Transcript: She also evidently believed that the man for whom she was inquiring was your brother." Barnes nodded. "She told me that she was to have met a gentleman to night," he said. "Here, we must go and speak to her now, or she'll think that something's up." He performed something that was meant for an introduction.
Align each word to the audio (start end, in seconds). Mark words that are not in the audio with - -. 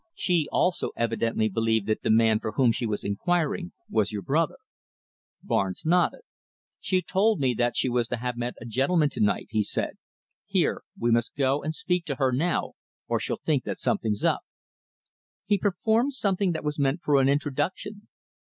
She 0.15 0.47
also 0.51 0.89
evidently 0.95 1.47
believed 1.47 1.85
that 1.85 2.01
the 2.01 2.09
man 2.09 2.39
for 2.39 2.53
whom 2.53 2.71
she 2.71 2.87
was 2.87 3.03
inquiring 3.03 3.71
was 3.87 4.11
your 4.11 4.23
brother." 4.23 4.57
Barnes 5.43 5.85
nodded. 5.85 6.21
"She 6.79 7.03
told 7.03 7.39
me 7.39 7.53
that 7.53 7.77
she 7.77 7.87
was 7.87 8.07
to 8.07 8.15
have 8.17 8.35
met 8.35 8.55
a 8.59 8.65
gentleman 8.65 9.09
to 9.11 9.19
night," 9.19 9.49
he 9.51 9.61
said. 9.61 9.97
"Here, 10.47 10.81
we 10.97 11.11
must 11.11 11.35
go 11.35 11.61
and 11.61 11.75
speak 11.75 12.05
to 12.05 12.15
her 12.15 12.31
now, 12.31 12.73
or 13.07 13.19
she'll 13.19 13.41
think 13.45 13.63
that 13.65 13.77
something's 13.77 14.25
up." 14.25 14.41
He 15.45 15.59
performed 15.59 16.15
something 16.15 16.51
that 16.53 16.63
was 16.63 16.79
meant 16.79 17.01
for 17.03 17.21
an 17.21 17.29
introduction. 17.29 18.07